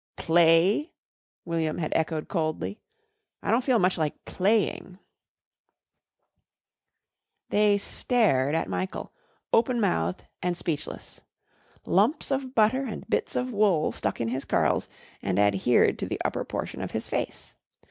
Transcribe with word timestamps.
"Play?" 0.17 0.93
William 1.45 1.77
had 1.77 1.93
echoed 1.95 2.27
coldly. 2.27 2.79
"I 3.43 3.51
don't 3.51 3.63
feel 3.63 3.77
much 3.77 3.99
like 3.99 4.25
playing." 4.25 4.97
They 7.51 7.77
stared 7.77 8.55
at 8.55 8.67
Michael, 8.67 9.11
openmouthed 9.53 10.21
and 10.41 10.57
speechless. 10.57 11.21
Lumps 11.85 12.31
of 12.31 12.55
butter 12.55 12.83
and 12.83 13.07
bits 13.11 13.35
of 13.35 13.51
wool 13.51 13.91
stuck 13.91 14.19
in 14.19 14.29
his 14.29 14.43
curls 14.43 14.89
and 15.21 15.37
adhered 15.37 15.99
to 15.99 16.07
the 16.07 16.19
upper 16.25 16.43
portion 16.45 16.81
of 16.81 16.89
his 16.93 17.07
face. 17.07 17.53